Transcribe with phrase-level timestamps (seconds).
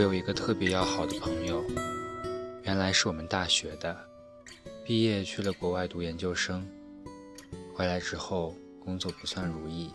[0.00, 1.62] 我有一个特别要好的朋友，
[2.62, 3.94] 原来是我们大学的，
[4.82, 6.66] 毕业去了国外读研究生，
[7.74, 9.90] 回来之后工作不算如意，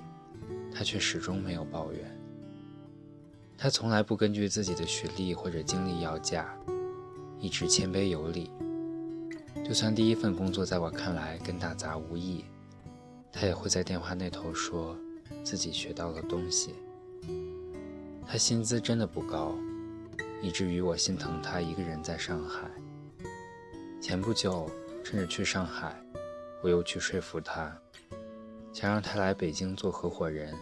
[0.72, 2.20] 他却始终没有抱怨。
[3.58, 6.56] 他从来不根据自己的学历或者经历要价，
[7.40, 8.52] 一直谦卑有礼。
[9.68, 12.46] 就算第一份工作在我看来跟打杂无异，
[13.32, 14.96] 他也会在电话那头说
[15.44, 16.76] 自己学到了东西。
[18.28, 19.56] 他薪资真的不高，
[20.46, 22.70] 以至于我心疼他一个人在上海。
[24.00, 24.70] 前不久，
[25.04, 26.00] 趁着去上海，
[26.62, 27.76] 我又去说服他，
[28.72, 30.54] 想让他来北京做合伙人。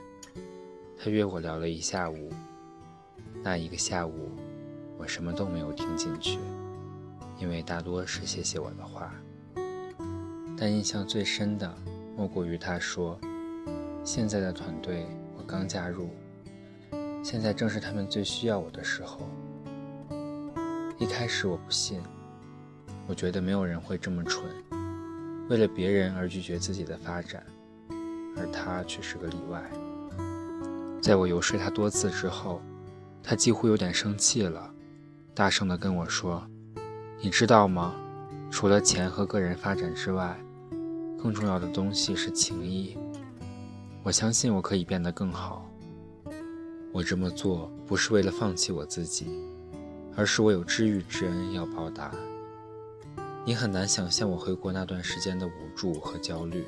[0.97, 2.31] 他约我聊了一下午，
[3.43, 4.31] 那一个下午，
[4.98, 6.40] 我什么都没有听进去，
[7.37, 9.13] 因为大多是谢谢我的话。
[10.57, 11.70] 但印象最深的，
[12.15, 13.20] 莫过于他说
[14.01, 15.05] ：“现在的团队，
[15.37, 16.09] 我刚加入。”
[17.21, 19.27] 现在正是他们最需要我的时候。
[21.04, 21.99] 一开始我不信，
[23.07, 24.46] 我觉得没有人会这么蠢，
[25.49, 27.46] 为了别人而拒绝自己的发展，
[28.37, 29.62] 而他却是个例外。
[31.01, 32.62] 在我游说他多次之后，
[33.21, 34.74] 他几乎有点生气了，
[35.35, 36.41] 大声地跟我说
[37.20, 37.93] ：“你知道吗？
[38.49, 40.40] 除了钱和个人发展之外，
[41.21, 42.98] 更重要的东西是情谊。
[44.04, 45.70] 我相信我可以变得更好。”
[46.93, 49.27] 我这么做不是为了放弃我自己，
[50.15, 52.11] 而是我有知遇之恩要报答。
[53.45, 56.63] 你很难想象我回国那段时间的无助和焦虑，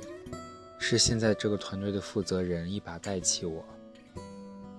[0.79, 3.63] 是现在这个团队的负责人一把带起我。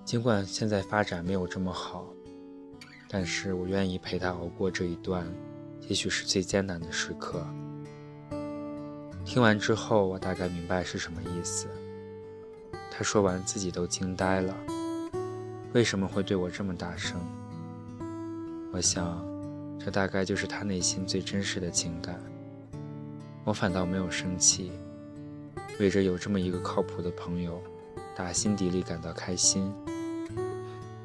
[0.05, 2.07] 尽管现在发展没有这么好，
[3.09, 5.27] 但是我愿意陪他熬过这一段，
[5.87, 7.45] 也许是最艰难的时刻。
[9.25, 11.67] 听完之后，我大概明白是什么意思。
[12.89, 14.55] 他说完，自己都惊呆了。
[15.73, 17.19] 为什么会对我这么大声？
[18.77, 19.25] 我想，
[19.79, 22.15] 这大概就是他内心最真实的情感。
[23.43, 24.71] 我反倒没有生气，
[25.79, 27.59] 为着有这么一个靠谱的朋友，
[28.15, 29.73] 打心底里感到开心，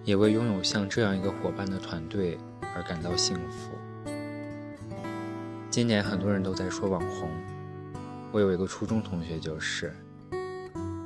[0.05, 2.37] 也为拥有像这样一个伙伴的团队
[2.75, 3.71] 而感到幸福。
[5.71, 7.31] 今年很多人都在说网红，
[8.33, 9.95] 我有一个初中同学就是，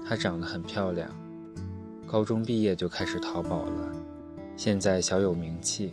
[0.04, 1.08] 她长得很漂亮。
[2.08, 3.92] 高中毕业就开始淘宝了，
[4.56, 5.92] 现在小有名气。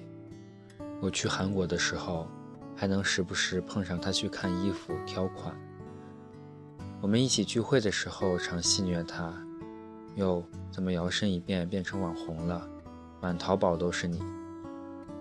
[1.03, 2.25] 我去韩国的时候，
[2.77, 5.53] 还能时不时碰上他去看衣服挑款。
[7.01, 9.33] 我们一起聚会的时候，常戏谑他
[10.15, 10.41] ：“哟，
[10.71, 12.65] 怎么摇身一变变成网红了？
[13.19, 14.23] 满淘宝都是你。”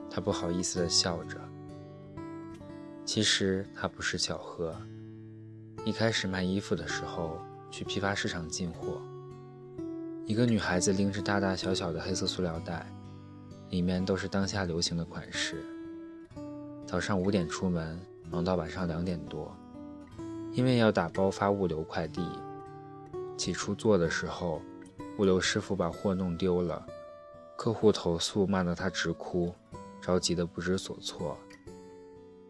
[0.09, 1.37] 他不好意思地笑着。
[3.05, 4.73] 其实他不是巧合。
[5.85, 7.41] 一开始卖衣服的时候，
[7.73, 9.03] 去批发市场进货。
[10.27, 12.87] 一个女孩子拎着大大小小的黑色塑料袋，
[13.71, 15.65] 里面都是当下流行的款式。
[16.93, 17.99] 早上五点出门，
[18.31, 19.51] 忙到晚上两点多，
[20.53, 22.23] 因为要打包发物流快递。
[23.35, 24.61] 起初做的时候，
[25.17, 26.87] 物流师傅把货弄丢了，
[27.57, 29.55] 客户投诉，骂得他直哭，
[30.03, 31.39] 着急得不知所措。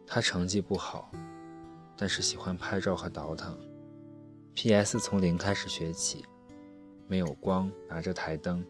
[0.05, 1.09] 他成绩不好，
[1.95, 3.57] 但是喜欢拍照和倒腾
[4.55, 6.25] ，PS 从零开始学起。
[7.07, 8.61] 没有光，拿着台灯，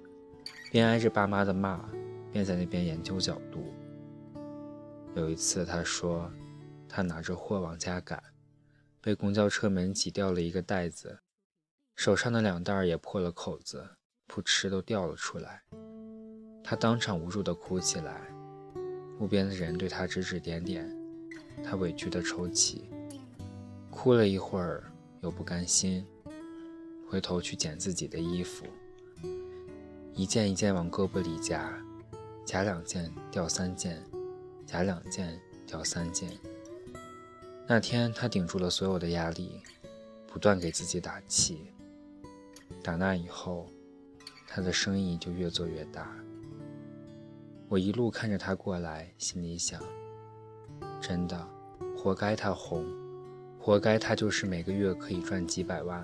[0.72, 1.84] 边挨着爸妈的骂，
[2.32, 3.74] 边在那边研究角度。
[5.16, 6.32] 有一次，他说，
[6.90, 8.22] 他拿着货往家赶，
[9.00, 11.20] 被公交车门挤掉了一个袋子，
[11.96, 13.92] 手上的两袋也破了口子，
[14.28, 15.62] 噗嗤都掉了出来。
[16.64, 18.22] 他当场无助地哭起来，
[19.20, 20.90] 路边的人对他指指点点，
[21.64, 22.90] 他委屈地抽泣，
[23.92, 24.92] 哭了一会儿，
[25.22, 26.04] 又不甘心。
[27.08, 28.66] 回头去捡自己的衣服，
[30.16, 31.72] 一件一件往胳膊里夹，
[32.44, 34.04] 夹两件掉三件，
[34.74, 36.32] 假两件掉三件。
[37.68, 39.62] 那天他顶住了所有的压力，
[40.26, 41.68] 不断给自己打气。
[42.82, 43.68] 打那以后，
[44.48, 46.12] 他的生意就越做越大。
[47.70, 49.80] 我一路看着他过来，心里想：
[51.00, 51.48] 真的，
[51.96, 52.84] 活该他红，
[53.60, 56.04] 活该他就是每个月可以赚几百万。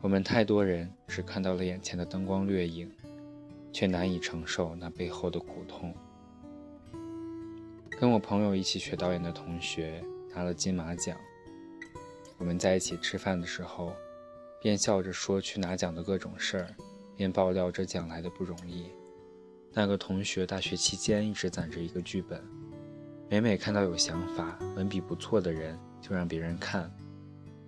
[0.00, 2.90] 我们太多人只看到了眼前的灯光掠影，
[3.74, 5.94] 却难以承受那背后的苦痛。
[7.98, 10.04] 跟我朋友一起学导演的同学
[10.34, 11.16] 拿了金马奖，
[12.36, 13.94] 我们在一起吃饭的时候，
[14.60, 16.76] 边笑着说去拿奖的各种事儿，
[17.16, 18.90] 边爆料这奖来的不容易。
[19.72, 22.44] 那个同学大学期间一直攒着一个剧本，
[23.30, 26.94] 每每看到有想法、文笔不错的人，就让别人看，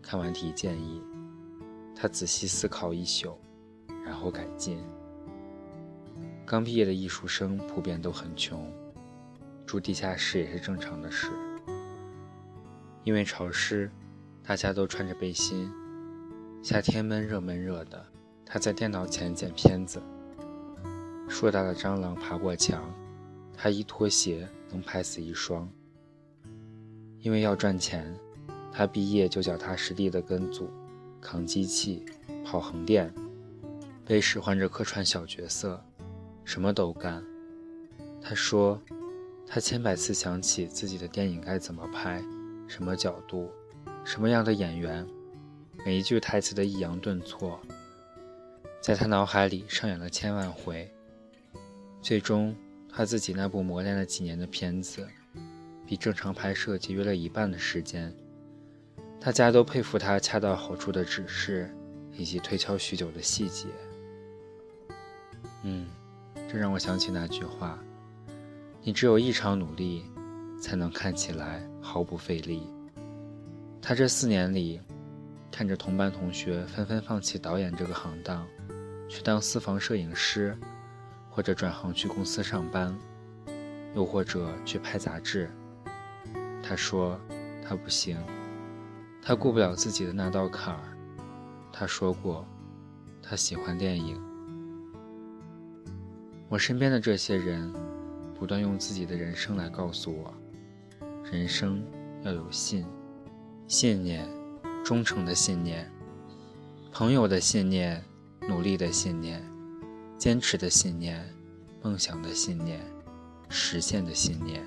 [0.03, 1.03] 看完提建议。
[1.97, 3.39] 他仔细思考一宿，
[4.05, 4.79] 然后改进。
[6.45, 8.71] 刚毕业的艺术生普遍都很穷，
[9.69, 11.29] 住地下室也是正常的事。
[13.05, 13.91] 因为潮湿，
[14.43, 15.71] 大家都穿着背心。
[16.63, 18.03] 夏天闷热闷热的，
[18.47, 20.01] 他在电脑前剪片子。
[21.29, 22.83] 硕大的蟑螂爬过墙，
[23.55, 25.69] 他一脱鞋能拍死一双。
[27.19, 28.11] 因为要赚钱，
[28.73, 30.71] 他毕业就脚踏实地的跟组，
[31.21, 32.07] 扛机器，
[32.43, 33.13] 跑横店，
[34.07, 35.79] 被使唤着客串小角色，
[36.43, 37.23] 什么都干。
[38.23, 38.81] 他说，
[39.51, 42.23] 他千百次想起自己的电影该怎么拍，
[42.69, 43.51] 什么角度，
[44.05, 45.07] 什么样的演员。
[45.87, 47.59] 每一句台词的抑扬顿挫，
[48.83, 50.93] 在他脑海里上演了千万回。
[52.03, 52.55] 最终，
[52.93, 55.09] 他自己那部磨练了几年的片子，
[55.87, 58.15] 比正常拍摄节约了一半的时间。
[59.19, 61.75] 大家都佩服他恰到好处的指示，
[62.13, 63.67] 以及推敲许久的细节。
[65.63, 65.89] 嗯，
[66.49, 67.79] 这让我想起那句话
[68.83, 70.05] ：“你只有异常努力，
[70.61, 72.63] 才能看起来毫不费力。”
[73.83, 74.81] 他这四年里。
[75.51, 78.47] 看着同班同学纷纷放弃导演这个行当，
[79.09, 80.57] 去当私房摄影师，
[81.31, 82.97] 或者转行去公司上班，
[83.97, 85.51] 又或者去拍杂志。
[86.63, 87.19] 他说
[87.67, 88.17] 他不行，
[89.21, 90.97] 他过不了自己的那道坎儿。
[91.73, 92.47] 他说过，
[93.21, 94.23] 他喜欢电影。
[96.49, 97.73] 我身边的这些人，
[98.39, 100.33] 不断用自己的人生来告诉我：
[101.31, 101.83] 人生
[102.23, 102.87] 要有信，
[103.67, 104.27] 信念。
[104.85, 105.91] 忠诚的信念，
[106.93, 108.03] 朋友的信念，
[108.49, 109.45] 努力的信念，
[110.17, 111.29] 坚持的信念，
[111.83, 112.81] 梦想的信念，
[113.51, 114.65] 实现的信念，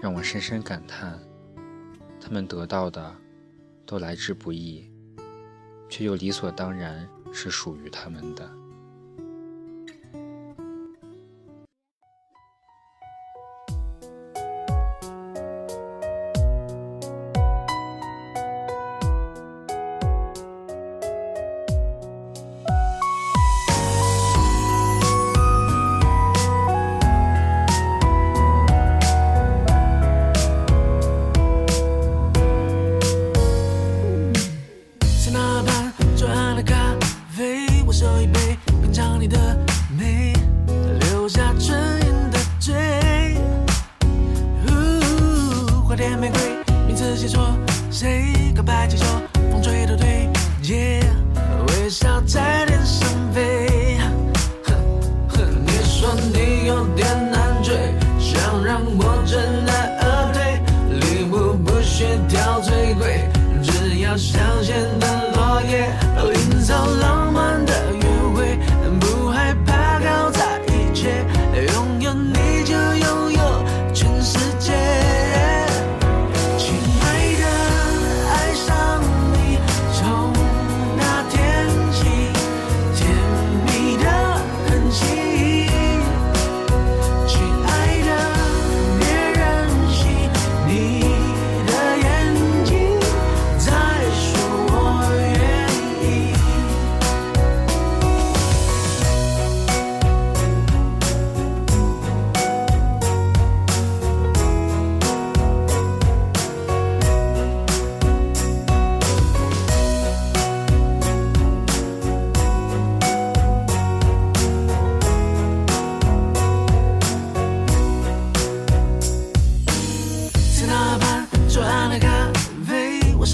[0.00, 1.18] 让我深深感叹，
[2.20, 3.12] 他们得到的
[3.84, 4.88] 都来之不易，
[5.88, 8.48] 却又理所当然是属于他们的。
[47.16, 47.48] 谁说，
[47.90, 49.04] 谁告白气球，
[49.50, 50.28] 风吹都对。
[50.62, 51.02] yeah,，
[51.68, 53.98] 微笑在天上飞。
[55.64, 57.74] 你说你有点难追，
[58.20, 60.60] 想让我知难而退，
[61.00, 63.26] 礼物不需挑最贵，
[63.62, 65.15] 只要香榭的。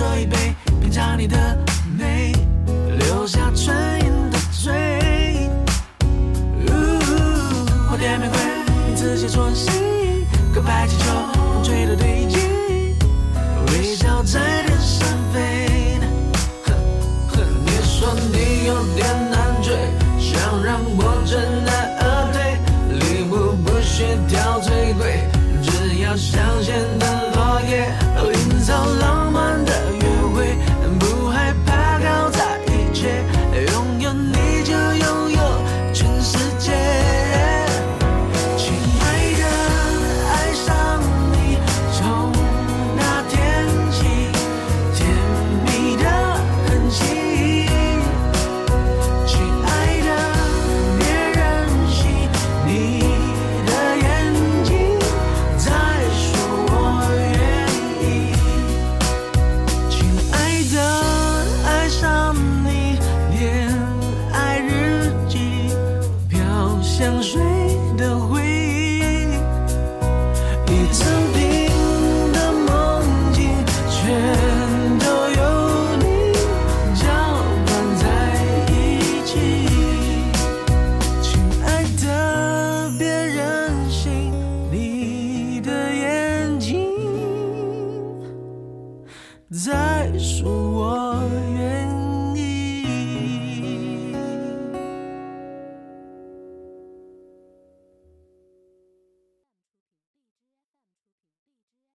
[0.02, 1.56] 喝一杯，品尝你的
[1.97, 2.32] 美，
[2.99, 4.73] 留下唇印的嘴。
[7.88, 8.37] 花店玫瑰，
[8.88, 9.73] 名字写错谁？
[10.52, 11.12] 告白气球。